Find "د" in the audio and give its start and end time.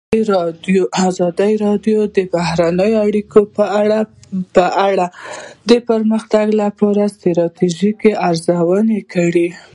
2.15-2.17, 5.69-5.71, 7.07-7.11